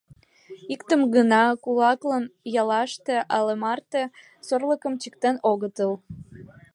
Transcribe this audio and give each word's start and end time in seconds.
Иктым 0.73 1.01
гына: 1.15 1.43
кулаклан 1.63 2.25
яллаште 2.61 3.15
але 3.35 3.53
марте 3.63 4.03
сорлыкым 4.47 4.93
чиктен 5.01 5.35
огытыл. 5.51 5.91